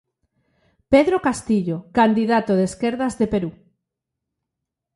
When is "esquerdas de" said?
2.69-3.27